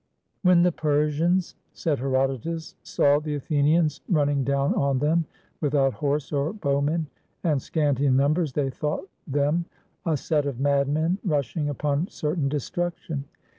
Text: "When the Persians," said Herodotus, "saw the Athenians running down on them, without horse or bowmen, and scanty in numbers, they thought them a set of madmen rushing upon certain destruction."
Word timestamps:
"When 0.41 0.63
the 0.63 0.71
Persians," 0.71 1.53
said 1.73 1.99
Herodotus, 1.99 2.73
"saw 2.81 3.19
the 3.19 3.35
Athenians 3.35 4.01
running 4.09 4.43
down 4.43 4.73
on 4.73 4.97
them, 4.97 5.25
without 5.59 5.93
horse 5.93 6.31
or 6.33 6.53
bowmen, 6.53 7.05
and 7.43 7.61
scanty 7.61 8.07
in 8.07 8.17
numbers, 8.17 8.53
they 8.53 8.71
thought 8.71 9.07
them 9.27 9.65
a 10.03 10.17
set 10.17 10.47
of 10.47 10.59
madmen 10.59 11.19
rushing 11.23 11.69
upon 11.69 12.07
certain 12.07 12.49
destruction." 12.49 13.25